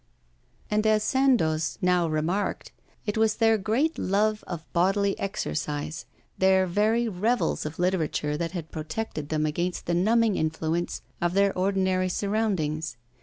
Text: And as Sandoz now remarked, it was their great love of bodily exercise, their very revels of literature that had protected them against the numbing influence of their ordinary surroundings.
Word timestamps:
And 0.71 0.87
as 0.87 1.03
Sandoz 1.03 1.77
now 1.79 2.07
remarked, 2.07 2.71
it 3.05 3.19
was 3.19 3.35
their 3.35 3.59
great 3.59 3.99
love 3.99 4.43
of 4.47 4.65
bodily 4.73 5.15
exercise, 5.19 6.07
their 6.39 6.65
very 6.65 7.07
revels 7.07 7.67
of 7.67 7.77
literature 7.77 8.35
that 8.35 8.53
had 8.53 8.71
protected 8.71 9.29
them 9.29 9.45
against 9.45 9.85
the 9.85 9.93
numbing 9.93 10.37
influence 10.37 11.03
of 11.21 11.35
their 11.35 11.55
ordinary 11.55 12.09
surroundings. 12.09 12.97